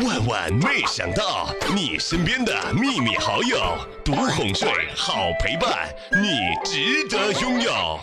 [0.00, 7.70] 万万没想到，你身边的秘密好友，独哄睡，好陪伴，你值得拥有。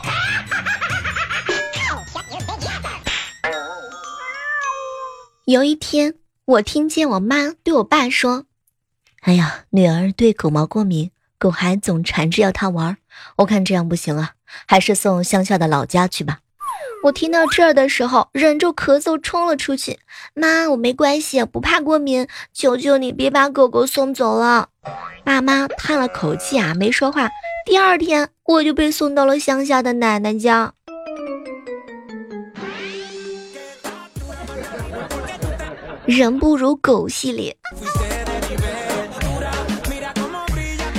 [5.47, 6.13] 有一天，
[6.46, 8.46] 我听见我妈对我爸说
[9.21, 11.10] ：“哎呀，女儿对狗毛过敏，
[11.40, 12.97] 狗还总缠着要她玩，
[13.37, 14.33] 我看这样不行啊，
[14.67, 16.41] 还是送乡下的老家去吧。”
[17.02, 19.98] 我听到这儿的时候，忍住咳嗽冲了出去。
[20.34, 24.68] 妈，我没关系，不怕过敏，求求你别把狗狗送走了。
[25.23, 27.30] 爸妈叹了口气啊，没说话。
[27.66, 30.73] 第二天，我就被送到了乡下的奶奶家。
[36.06, 37.56] 人不如狗系列。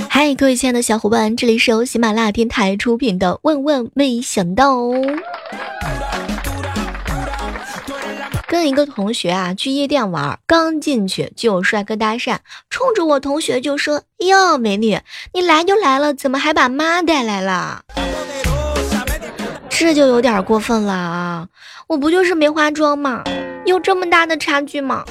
[0.09, 4.77] 嗨，各位亲爱的小伙伴，这里是由喜马拉雅电台出品的《万万没想到》。
[8.51, 14.99] 跟一个同学啊去夜店玩，刚进去就有帅哥搭讪，冲着我同学就说：“哟，美女，
[15.33, 17.85] 你来就来了，怎么还把妈带来了？”
[19.71, 21.47] 这就有点过分了啊！
[21.87, 23.23] 我不就是没化妆吗？
[23.65, 25.05] 有这么大的差距吗？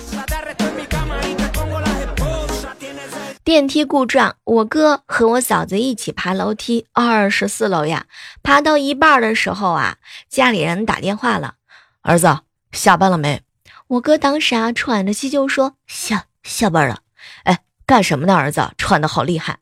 [3.43, 8.05] 电梯故障，我哥和我嫂子一起爬楼梯，二十四楼呀，
[8.43, 9.97] 爬到一半的时候啊，
[10.29, 11.55] 家里人打电话了，
[12.03, 12.41] 儿子。
[12.73, 13.43] 下班了没？
[13.89, 17.01] 我哥当时啊喘着气就说下下班了。
[17.45, 18.35] 哎，干什么呢？
[18.35, 19.59] 儿子喘的好厉害。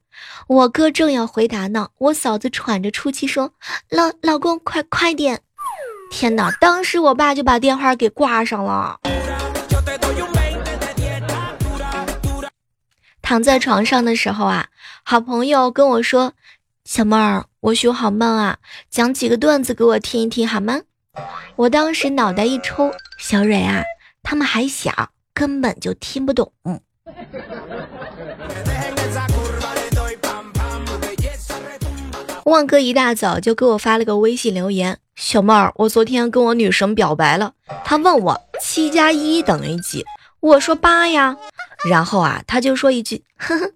[0.46, 3.52] 我哥正要回答呢，我嫂子喘着出气说
[3.90, 5.42] ：“老老公，快快点！”
[6.10, 6.50] 天哪！
[6.60, 8.98] 当时我爸就把电话给挂上了。
[13.20, 14.68] 躺在床上的时候啊，
[15.02, 16.32] 好朋友跟我说
[16.84, 18.58] ：“小妹儿，我胸好闷啊，
[18.90, 20.80] 讲几个段子给我听一听好吗？”
[21.56, 23.82] 我当时脑袋一抽，小蕊啊，
[24.22, 26.52] 他们还小，根本就听不懂。
[32.44, 37.52] 旺哥一大早就给我发了个微信留言：“小妹儿，我昨天跟我女神表白了，
[37.84, 40.04] 她问我七加一等于几，
[40.40, 41.36] 我说八呀。
[41.88, 43.72] 然后啊，他就说一句：呵呵，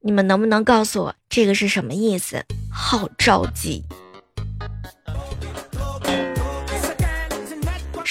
[0.00, 2.44] 你们能不能告诉我这个是什么意思？
[2.72, 3.84] 好着急。”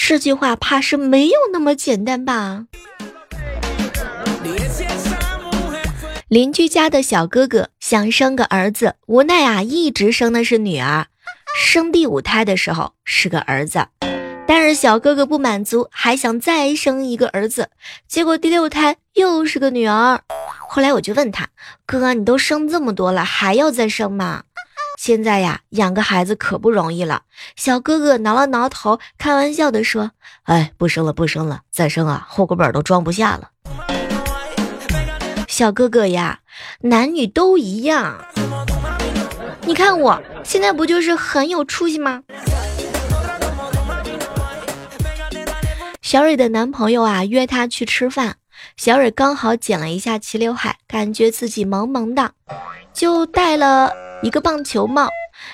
[0.08, 2.64] 这句话怕是没有那么简单吧？
[6.28, 11.08] 邻居家的小哥哥想生个儿子，无奈啊，一直生的是女儿。
[11.54, 13.86] 生第五胎的时候是个儿子，
[14.46, 17.68] 但是小哥哥不满足，还想再生一个儿子。
[18.06, 20.22] 结果第六胎又是个女儿。
[20.70, 21.48] 后来我就问他
[21.84, 24.44] ：“哥，你都生这么多了，还要再生吗？”
[24.98, 27.22] 现在呀，养个孩子可不容易了。
[27.54, 30.10] 小哥哥挠了挠头，开玩笑的说
[30.42, 33.50] ：“哎，不生了，不生了，再生啊，户口本都装不下了。”
[35.46, 36.40] 小哥哥呀，
[36.80, 38.24] 男女都一样。
[39.60, 42.24] 你看我现在不就是很有出息吗？
[46.02, 48.34] 小蕊的男朋友啊，约她去吃饭。
[48.76, 52.32] 小蕊刚好剪了一下齐刘海，感觉自己萌萌的，
[52.92, 54.07] 就带了。
[54.20, 55.08] 一个棒球帽，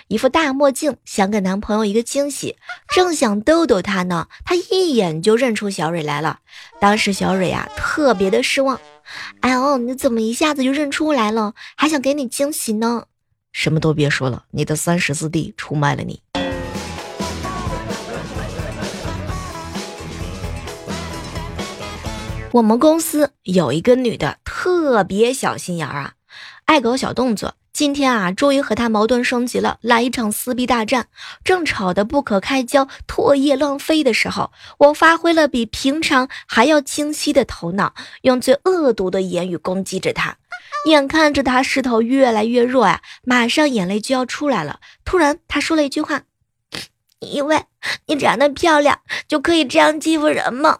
[0.08, 2.56] 一副大墨镜，想给男朋友一个惊喜，
[2.94, 6.38] 正想逗逗他呢，他一眼就认出小蕊来了。
[6.80, 8.80] 当时小蕊呀，特别的失望。
[9.40, 11.52] 哎呦，你怎么一下子就认出来了？
[11.76, 13.04] 还想给你惊喜呢？
[13.52, 16.22] 什么都别说了，你的三十四弟出卖了你。
[22.52, 26.12] 我们公司有一个女的，特别小心眼儿啊，
[26.64, 27.54] 爱搞小动作。
[27.74, 31.08] 今天啊，终于和他矛盾升级了，来一场撕逼大战。
[31.42, 37.92] 正吵得不可开交、唾液乱飞的时候，我发挥了比平常还要清晰的头脑，
[38.22, 40.36] 用最恶毒的言语攻击着他。
[40.86, 44.78] 眼看着他势头越来越弱啊，马上眼泪就要出来了。
[45.04, 46.22] 突然，他说了一句话
[47.18, 47.64] ：“因为
[48.06, 50.78] 你长得漂亮，就可以这样欺负人吗？”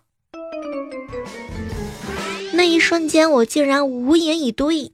[2.55, 4.93] 那一瞬间，我竟然无言以对。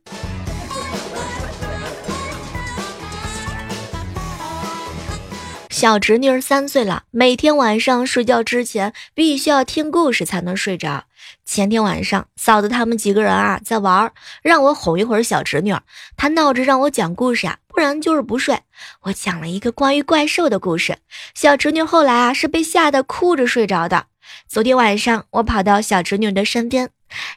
[5.81, 11.05] 小侄女儿三岁了，每天晚上睡觉之前必须要听故事才能睡着。
[11.47, 14.13] 前天晚上，嫂子他们几个人啊在玩，
[14.43, 15.83] 让我哄一会儿小侄女儿，
[16.19, 18.61] 她闹着让我讲故事啊，不然就是不睡。
[19.05, 20.99] 我讲了一个关于怪兽的故事，
[21.35, 24.05] 小侄女后来啊是被吓得哭着睡着的。
[24.47, 26.91] 昨天晚上，我跑到小侄女的身边，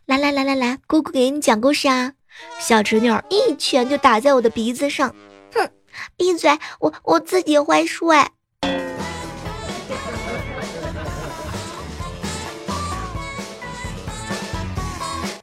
[0.06, 2.12] 来来来来来，姑姑给你讲故事啊。
[2.60, 5.16] 小侄女一拳就打在我的鼻子上。
[6.18, 6.58] 闭嘴！
[6.80, 8.18] 我我自己会睡。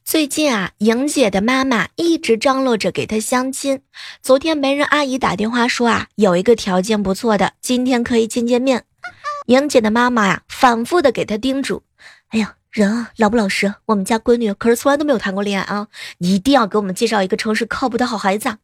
[0.05, 3.81] 最近啊，莹姐的妈妈一直张罗着给她相亲。
[4.21, 8.85] 昨天媒人阿姨打电话说啊，有一个条件不错的，今天可以见见面。
[9.47, 11.85] 莹姐的妈妈呀，反复的给她叮嘱
[12.31, 13.75] ：“哎呀，人啊，老不老实？
[13.87, 15.89] 我们家闺女可是从来都没有谈过恋爱啊，
[16.19, 18.59] 你一定要给我们介绍一个诚实靠谱的好孩子。”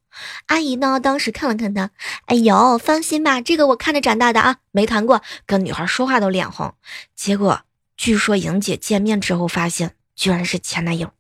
[0.47, 1.91] 阿姨呢，当时看了看他，
[2.27, 6.73] 哎呦，放心吧，这个我看着长大的啊，没谈过，跟女孩说话都脸红。
[7.17, 7.63] 结果
[7.97, 11.11] 据说莹姐见面之后发现，居然是前男友。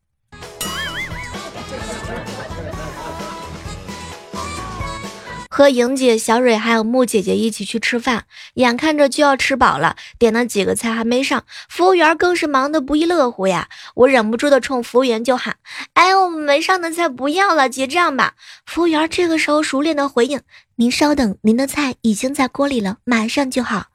[5.56, 8.24] 和莹姐、小蕊还有木姐姐一起去吃饭，
[8.56, 13.66] 眼看着就要吃饱了，点了几个菜还没上，服务员更是忙得不亦乐乎呀！
[13.94, 15.56] 我忍不住的冲服务员就喊
[15.96, 18.34] ：“哎，我们没上的菜不要了，结账吧！”
[18.66, 20.42] 服务员这个时候熟练的回应
[20.76, 23.86] ：“您稍等，您的菜已经在锅里了，马上就好。”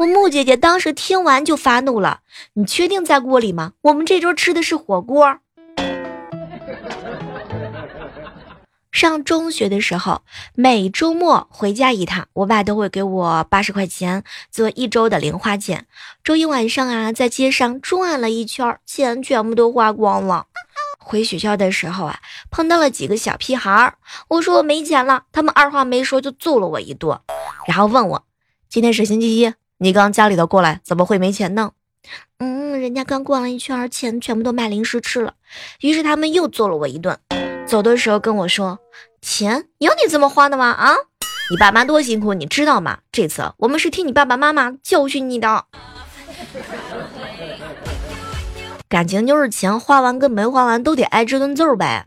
[0.00, 2.20] 我木姐姐当时听完就发怒了
[2.52, 3.72] ：“你确定在锅里吗？
[3.80, 5.38] 我们这桌吃的是火锅。”
[8.90, 10.22] 上中学的时候，
[10.54, 15.86] 每周末回家一趟，我爸都会给我八十块钱做一周的零花钱。
[16.24, 20.46] 周一晚上啊，在街上转了一圈，钱全部都花光了。
[20.98, 22.18] 回学校的时候啊，
[22.50, 23.94] 碰到了几个小屁孩儿，
[24.28, 27.18] 我说我没钱了，他们二话没说就揍了我一顿，
[27.66, 28.24] 然后问我
[28.68, 31.72] 今天是星期一，你刚家里头过来，怎么会没钱呢？
[32.38, 35.34] 嗯，人家刚逛了一圈，钱全部都买零食吃了。
[35.80, 37.18] 于是他们又揍了我一顿。
[37.68, 38.78] 走的时候跟我说
[39.20, 40.70] ：“钱有你这么花的吗？
[40.70, 40.94] 啊，
[41.50, 43.00] 你爸妈多辛苦，你知道吗？
[43.12, 45.66] 这次我们是替你爸爸妈妈教训你的。
[48.88, 52.06] 感情就是钱花完跟没花完都得挨这顿揍呗。”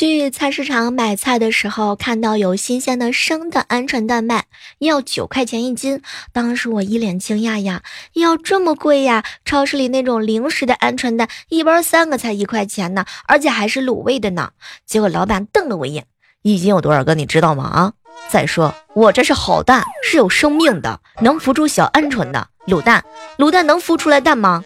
[0.00, 4.46] 去菜市场买菜的时候，看到有新鲜的生的鹌鹑蛋卖，
[4.78, 6.00] 要九块钱一斤。
[6.32, 7.82] 当时我一脸惊讶呀，
[8.14, 9.22] 要这么贵呀？
[9.44, 14.52] 超市里那种零食的鹌鹑蛋，一包三个才一块钱呢，而且还是卤味的呢。
[14.86, 16.06] 结果老板瞪了我一眼
[16.40, 17.14] ：“一斤有多少个？
[17.14, 17.64] 你知道吗？
[17.64, 17.92] 啊！
[18.30, 23.04] 再说我这是好蛋，是有生命的，能孵出小鹌鹑的卤蛋。
[23.36, 24.64] 卤蛋能孵出来蛋吗？”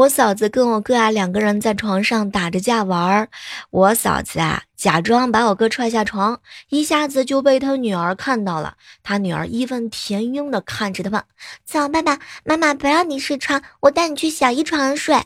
[0.00, 3.28] 我嫂子跟我哥啊两个人在床上打着架玩儿，
[3.68, 8.76] 我嫂子啊假装把我哥踹下床，一下子就被他女儿看到了。
[9.02, 11.22] 他女儿义愤填膺的看着他们
[11.66, 15.22] ：“走，爸爸妈妈不让你睡床，我带你去小姨床上睡。”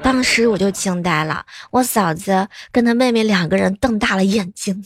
[0.00, 4.82] 当时我就惊呆了，我嫂子跟他妹妹两个人瞪大了眼睛。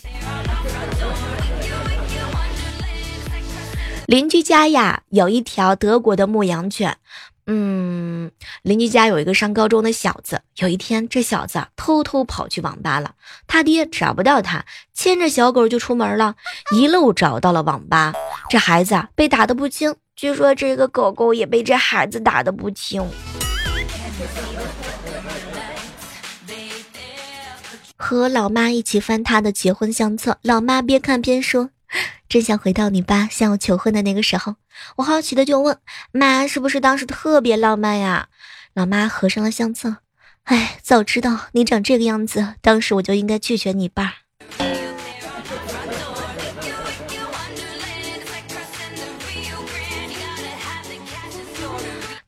[4.06, 6.96] 邻居家呀有一条德国的牧羊犬。
[7.46, 8.30] 嗯，
[8.62, 13.12] 邻居家有一个上高中的小子，有一天这小子偷偷跑去网吧了，
[13.46, 14.64] 他爹找不到他，
[14.94, 16.36] 牵着小狗就出门了，
[16.74, 18.14] 一路找到了网吧。
[18.48, 23.06] 这孩子啊被打的不轻，据说这个狗狗也被这孩子打的不轻。
[27.96, 31.70] 和老妈一起翻他的结婚相册，老妈边看边说。
[32.28, 34.56] 真想回到你爸向我求婚的那个时候，
[34.96, 35.78] 我好奇的就问
[36.12, 38.28] 妈：“是不是当时特别浪漫呀？”
[38.74, 39.98] 老妈合上了相册，
[40.44, 44.14] 哎，早知道你长这个样子，当时我就应该拒绝你爸。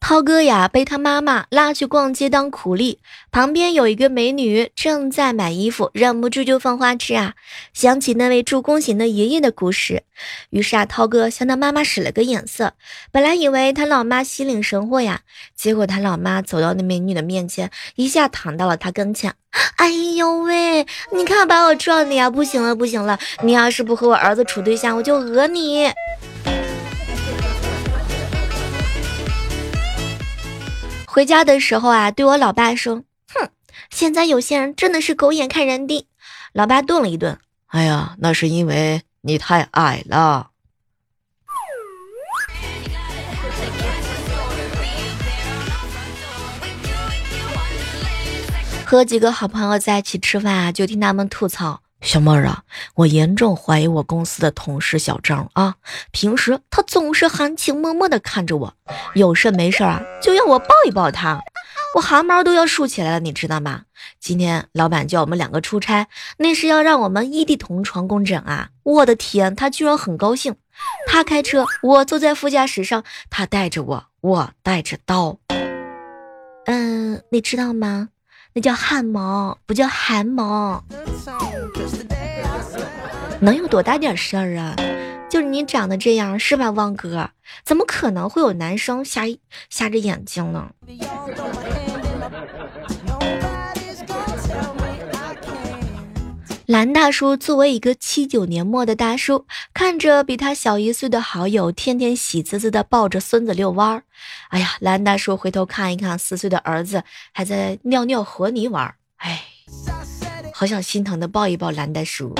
[0.08, 3.00] 涛哥呀，被他妈妈拉去逛街当苦力，
[3.32, 7.34] 旁边有一个美女正在买衣服，忍不住就放花痴啊，
[7.74, 10.04] 想起那位助攻型的爷爷的故事。
[10.50, 12.74] 于是啊，涛哥向他妈妈使了个眼色，
[13.10, 15.22] 本来以为他老妈心领神会呀，
[15.56, 19.34] 结果他老妈走到那美女的面前，一下躺到了他跟前。
[19.78, 22.30] 哎呦喂，你看把我撞的呀！
[22.30, 25.90] 不行了，不行了，你要是不和我儿子处对象，我就讹你。
[31.16, 33.48] 回家的时候啊，对我老爸说：“哼，
[33.88, 36.08] 现在有些人真的是狗眼看人低。”
[36.52, 40.50] 老爸顿了一顿：“哎呀，那是因为你太矮了。”
[48.84, 51.80] 和几个好朋友在一起吃饭啊，就听他们吐槽。
[52.02, 52.62] 小妹儿啊，
[52.94, 55.76] 我严重怀疑我公司的同事小张啊，
[56.12, 58.74] 平时他总是含情脉脉的看着我，
[59.14, 61.40] 有事没事啊就要我抱一抱他，
[61.94, 63.82] 我汗毛都要竖起来了，你知道吗？
[64.20, 66.06] 今天老板叫我们两个出差，
[66.38, 68.68] 那是要让我们异地同床共枕啊！
[68.82, 70.54] 我的天，他居然很高兴，
[71.08, 75.38] 他开车，我坐在副驾驶上，他带着我，我带着刀。
[76.66, 78.10] 嗯，你知道吗？
[78.52, 80.84] 那叫汗毛，不叫汗毛。
[83.40, 84.74] 能有多大点事儿啊？
[85.28, 87.30] 就是你长得这样，是吧，汪哥？
[87.64, 89.22] 怎么可能会有男生瞎
[89.68, 90.70] 瞎着眼睛呢？
[96.66, 104.02] 蓝大叔作为一个七九年末的大叔，看着比他小一岁的好友天天喜滋滋的抱着孙子遛弯儿，
[104.48, 108.96] 哎呀，蓝大叔回头看一看四岁的儿子还在尿尿和泥玩儿，
[110.58, 112.34] 好想心疼的抱一抱蓝大叔。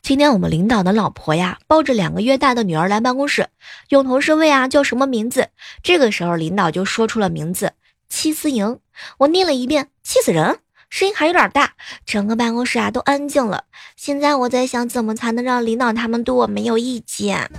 [0.00, 3.48] 今天我们领导的老婆呀，抱着两个月大的女儿来办公室，
[3.88, 5.48] 有同事问啊叫什么名字，
[5.82, 7.72] 这个时候领导就说出了名字
[8.08, 8.78] 戚思莹，
[9.18, 10.60] 我念了一遍，气死人。
[10.90, 11.72] 声音还有点大，
[12.04, 13.64] 整个办公室啊都安静了。
[13.96, 17.50] 现在我在想，怎么才能让领导他们对我没有意见？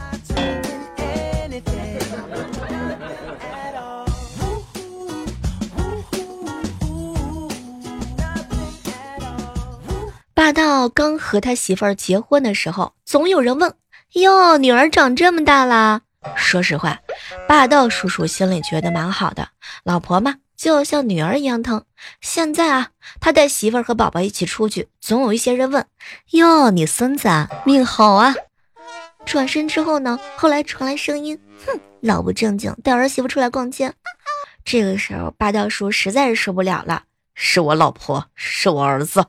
[10.47, 13.73] 霸道刚和他媳妇儿结婚的时候，总有人问
[14.15, 16.03] ：“哟，女儿长这么大啦？”
[16.37, 17.01] 说实话，
[17.49, 19.49] 霸道叔叔心里觉得蛮好的，
[19.83, 20.35] 老婆嘛。
[20.55, 21.83] 就像女儿一样疼。
[22.21, 25.85] 现在啊，他带媳妇儿和宝宝一起出去，总有一些人问
[26.31, 28.33] ：“哟，你孙子啊，命好啊！”
[29.27, 31.37] 转身之后呢，后来传来声音
[31.67, 33.91] ：“哼，老不正经，带儿媳妇出来逛街。”
[34.63, 37.03] 这个时候，霸道叔实在是受不了了
[37.35, 39.25] ：“是我老婆，是我儿子。”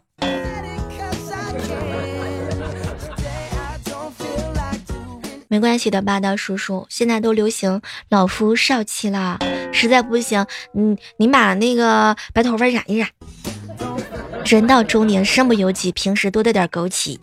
[5.48, 9.38] 没关系的，霸道叔叔，现在都流行老夫少妻了，
[9.72, 13.08] 实在不行，嗯，你把那个白头发染一染。
[14.44, 17.18] 人到中年，身不由己，平时多带点枸杞。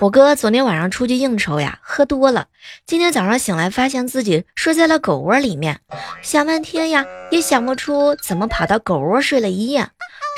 [0.00, 2.46] 我哥昨天晚上出去应酬呀，喝多了，
[2.86, 5.80] 今天早上醒来，发现自己睡在了狗窝里面，
[6.22, 9.88] 想半天呀，也想不出怎么跑到狗窝睡了一夜。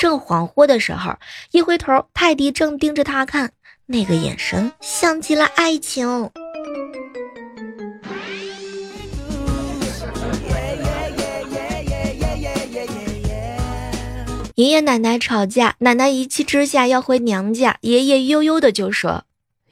[0.00, 1.18] 正恍惚的时候，
[1.50, 3.50] 一回头，泰迪正盯着他看。
[3.92, 6.30] 那个眼神像极了爱情。
[14.54, 19.24] 爷爷奶奶吵架，奶奶一气之下要回娘家，爷爷悠悠的就说：“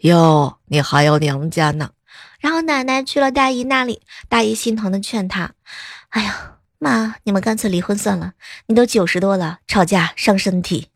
[0.03, 1.91] 哟，你还有娘家呢。”
[2.41, 5.53] 然后奶奶去了大姨那里，大姨心疼的劝她
[6.11, 8.33] ：“哎呀，妈，你们干脆离婚算了，
[8.67, 10.89] 你都九十多了，吵架伤身体。”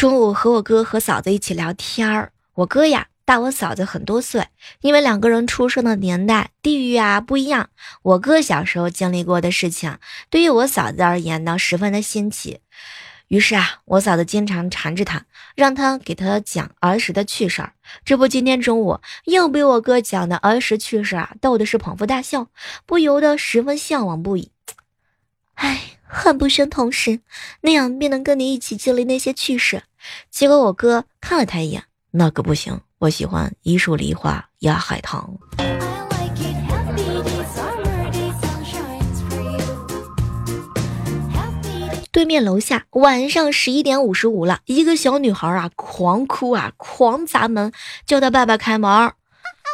[0.00, 4.46] 中午和我哥和嫂子一起聊天儿，我哥呀大我嫂子很多岁，
[4.80, 7.68] 因为两个人出生的年代、地域啊不一样，
[8.00, 9.98] 我哥小时候经历过的事情，
[10.30, 12.60] 对于我嫂子而言呢十分的新奇。
[13.28, 17.74] 于是啊，我嫂子经常缠着他，让他给他讲儿时的趣事儿。
[18.02, 22.46] 这不，今天中午又被我哥讲的儿时趣事啊逗的是捧腹大笑，
[22.86, 24.50] 不由得十分向往不已。
[25.56, 25.89] 唉。
[26.12, 27.20] 恨不生同时，
[27.60, 29.84] 那样便能跟你一起经历那些趣事。
[30.28, 35.38] 结果我哥看了他一眼，那可不行，我喜欢一树梨花压海棠。
[42.12, 47.72] 对面楼下晚上十一点五十五了，一个小女孩啊，狂哭啊，狂砸门，
[48.04, 49.12] 叫她爸爸开门。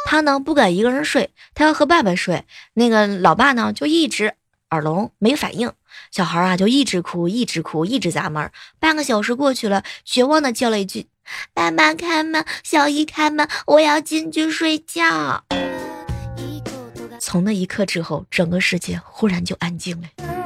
[0.05, 2.45] 她呢不敢一个人睡，她要和爸爸睡。
[2.75, 4.35] 那个老爸呢就一直
[4.71, 5.71] 耳聋没反应。
[6.11, 8.51] 小孩啊，就一直哭，一直哭，一直砸门。
[8.79, 11.07] 半个小时过去了，绝望的叫了一句
[11.53, 15.43] ：“爸爸开门，小姨开门，我要进去睡觉。”
[17.19, 20.36] 从那一刻之后，整个世界忽然就安静了。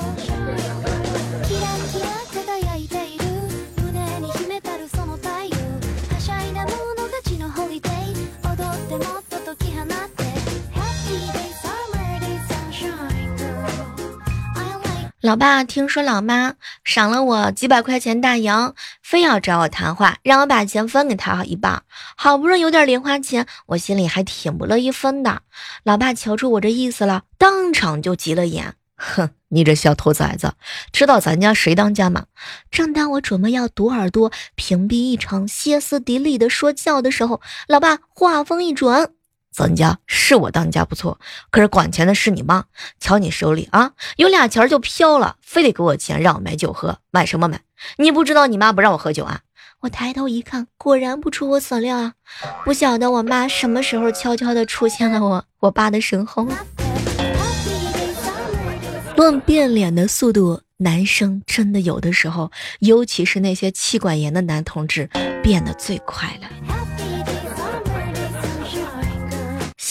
[15.22, 18.74] 老爸听说老妈赏了我几百块钱大洋，
[19.04, 21.84] 非要找我谈话，让我把钱分给他一半。
[22.18, 25.44] 好不容易有点零花钱，我心里还挺不乐意分的。
[25.84, 30.54] 老爸瞧出我这意思了，当场就急了眼，哼，你这小兔崽子，
[30.92, 32.26] 知道咱家谁当家吗？
[32.72, 39.12] 正当我准备要堵耳朵，屏蔽一场歇斯底里的说教的时候，老爸话锋一转。
[39.52, 42.64] 咱家是我当家不错，可是管钱的是你妈。
[43.00, 47.60] 瞧你手里啊，有俩钱就飘了，非得给我钱让我买酒喝，买什么买？
[47.98, 49.42] 你不知道你妈不让我喝酒啊？
[49.82, 52.14] 我抬头一看，果然不出我所料啊！
[52.64, 56.48] 不晓得我妈什么时候悄悄的出现了我我爸的身后。
[59.18, 65.10] 论变脸的速度，男生真的有的时候，尤其是那些妻管严的男同志，
[65.44, 66.91] 变得最快了。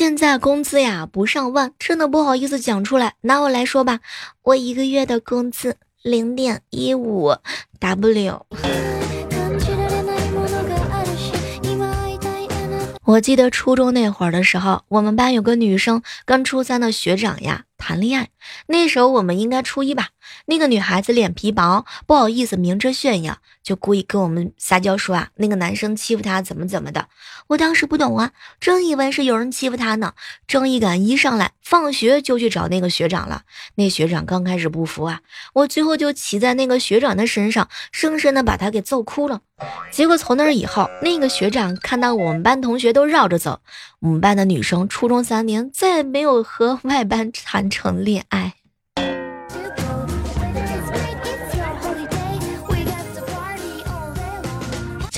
[0.00, 3.16] 现在工资呀不上万，真的不好意思讲出来。
[3.20, 4.00] 拿我来说吧，
[4.40, 7.36] 我一个月的工资零点一五
[7.78, 8.46] W。
[13.04, 18.28] 我记得初中那会儿的时候，我们班有个女生跟初三的学长呀谈恋爱。
[18.68, 20.08] 那时候我们应该初一吧。
[20.46, 27.08] 那个女孩子脸皮薄，不好意思明着炫耀，就故意跟我们撒娇说啊，那个男生欺负她怎么怎么的。
[27.48, 30.14] 我当时不懂啊，真以为是有人欺负她呢。
[30.46, 33.42] 正义感一上来，放学就去找那个学长了。
[33.74, 35.20] 那学长刚开始不服啊，
[35.54, 39.40] 我最后就骑在那个学长的身上，生生的把他给揍哭了。
[39.90, 43.60] 结果从那以后，那个学长看到我们班同学都绕着走，
[44.00, 48.54] 我们班的女生初中三年再也没有和外班谈成恋爱。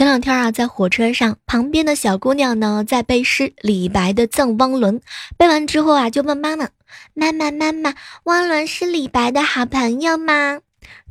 [0.03, 4.99] 前两天啊，在火车上，旁边的小姑娘呢在背诗李白的《赠汪伦》，
[5.37, 6.71] 背完之后啊，就问妈妈
[7.15, 7.95] ：“妈妈妈妈，
[8.25, 10.59] 汪伦是李白的好朋友吗？”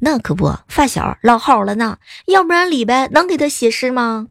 [0.01, 4.27] 那可不，发小老好了呢，要不然李白能给他写诗吗？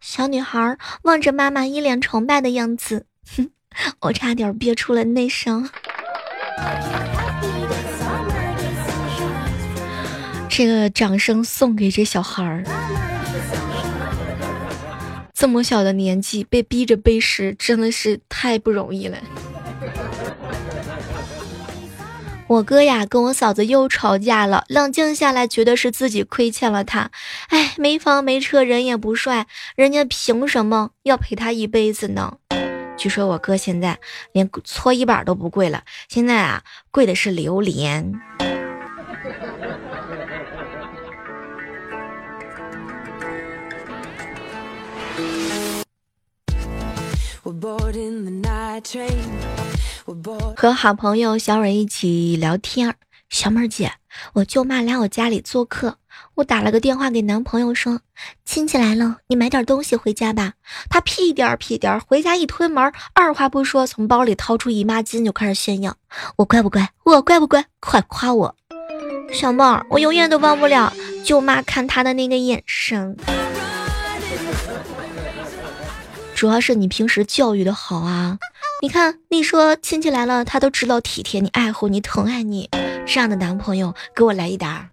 [0.00, 3.04] 小女孩望着妈妈一脸崇拜的样子，
[3.36, 3.50] 哼，
[4.00, 5.68] 我差点憋出了内伤。
[10.48, 12.64] 这个掌声送给这小孩儿。
[15.40, 19.16] 这么小的年纪被逼着背诗，真的是太不容易了。
[22.46, 27.10] 我哥呀跟我嫂子又吵架了，冷静下来觉得是自己亏欠了他。
[27.48, 32.36] 哎，没房没车，人也不帅，人家凭什么要陪他一辈子呢？
[32.98, 33.98] 据说我哥现在
[34.32, 38.12] 连搓衣板都不贵了，现在啊贵的是榴莲。
[50.56, 52.94] 和好朋友小蕊一起聊天，
[53.28, 53.92] 小妹儿姐，
[54.34, 55.96] 我舅妈来我家里做客，
[56.34, 58.00] 我打了个电话给男朋友说，
[58.44, 60.52] 亲戚来了，你买点东西回家吧。
[60.88, 65.96] 他屁颠儿屁颠儿回家一推门，二话不说从包里掏出姨妈巾就开始炫耀，
[66.36, 66.90] 我乖不乖？
[67.04, 67.64] 我乖不乖？
[67.80, 68.54] 快夸我！
[69.32, 70.92] 小妹儿，我永远都忘不了
[71.24, 73.16] 舅妈看他的那个眼神。
[76.40, 78.38] 主要是你平时教育的好啊！
[78.80, 82.70] 你看，你说亲戚来了，他都知道体贴你、爱护你、疼爱你，
[83.06, 84.88] 这样的男朋友给我来一打。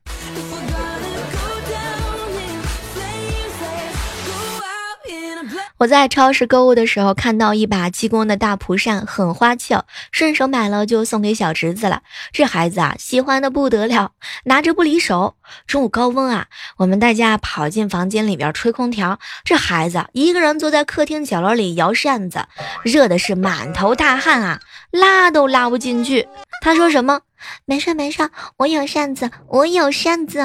[5.80, 12.02] 我在超市购物的时候，看到一把济公的大蒲扇，很花俏，顺手买了就送给小侄子了。
[12.32, 14.14] 这孩子啊，喜欢的不得了，
[14.46, 15.36] 拿着不离手。
[15.68, 22.46] 中午高温啊，我们大家跑进房间里边吹空调，这孩子一个人坐在客厅角落里摇扇子，
[22.84, 24.60] 热的是满头大汗啊，
[24.90, 26.28] 拉都拉不进去。
[26.62, 27.22] 他说什么？
[27.66, 30.40] 没事没事，我有扇子，我有扇子。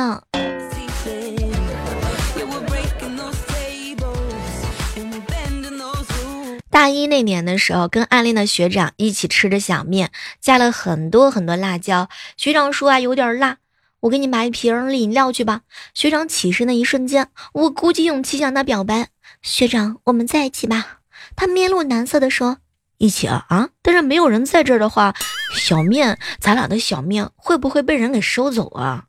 [6.72, 12.08] 大一那年的时候，跟暗恋的学长一起吃着小面，加了很多很多辣椒。
[12.38, 13.58] 学长说啊，有点辣，
[14.00, 15.60] 我给你买一瓶饮料去吧。
[15.92, 19.08] 学长起身的一瞬间，我鼓起勇气向他表白
[19.42, 21.00] ：“学长，我们在一起吧。”
[21.36, 22.56] 他面露难色的说
[22.96, 23.68] ：“一起啊啊！
[23.82, 25.14] 但是没有人在这儿的话，
[25.54, 29.04] 小面，咱俩的小面会不会被人给收走啊？”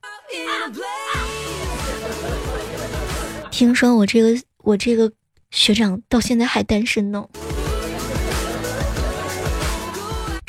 [3.50, 5.10] 听说我这个我这个
[5.50, 7.26] 学长到现在还单身呢。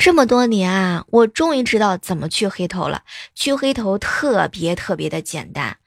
[0.05, 3.01] 这么多年啊，我终于知道怎么去黑头了。
[3.33, 5.77] 去黑头特别特别的简单，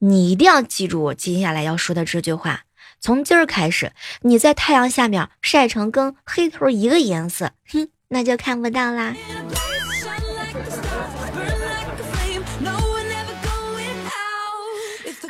[0.00, 2.64] 你一定要记住我接下来要说的这句话。
[3.00, 9.16] 从今儿开始，你在太阳下面晒成跟黑头一个颜色，哼，那就看不到啦。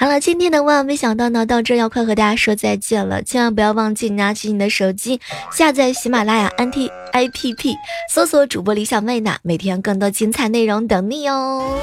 [0.00, 3.20] 好了，今天的万万没想到呢，到这要快和大家说再见了。
[3.22, 5.20] 千万不要忘记拿起你的手机，
[5.52, 7.74] 下载喜马拉雅 NT APP，
[8.14, 11.80] 搜索主播李小妹呢，每天更多精彩内容等你哦。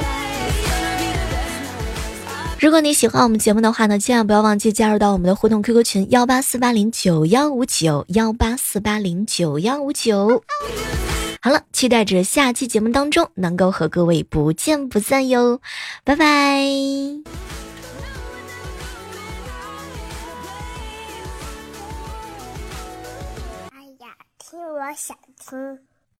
[2.57, 10.41] 如果你喜欢我们节目的话呢，千万不要忘记加入到我们的互动 QQ 群幺八四八零九幺五九幺八四八零九幺五九。
[11.41, 15.59] 好了，期待着下期节目当中能够和各位不见不散哟，
[16.05, 17.54] 拜拜。
[24.87, 25.84] 我想听。